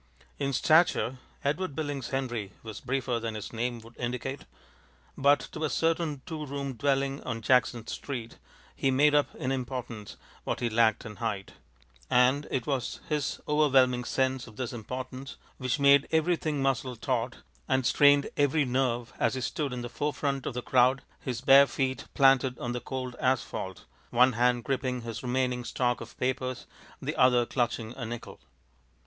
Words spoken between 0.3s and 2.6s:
In stature Edward Billings Henry